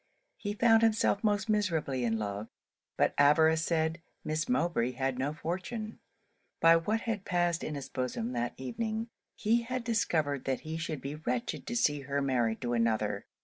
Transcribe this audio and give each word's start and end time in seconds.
He 0.37 0.55
found 0.55 0.81
himself 0.81 1.23
most 1.23 1.47
miserably 1.47 2.03
in 2.03 2.17
love. 2.17 2.47
But 2.97 3.13
avarice 3.19 3.63
said, 3.63 4.01
Miss 4.23 4.49
Mowbray 4.49 4.93
had 4.93 5.19
no 5.19 5.31
fortune. 5.31 5.99
By 6.59 6.75
what 6.75 7.01
had 7.01 7.23
passed 7.23 7.63
in 7.63 7.75
his 7.75 7.87
bosom 7.87 8.31
that 8.31 8.55
evening, 8.57 9.09
he 9.35 9.61
had 9.61 9.83
discovered 9.83 10.45
that 10.45 10.61
he 10.61 10.75
should 10.77 11.01
be 11.01 11.13
wretched 11.17 11.67
to 11.67 11.75
see 11.75 11.99
her 11.99 12.19
married 12.19 12.61
to 12.61 12.73
another. 12.73 13.27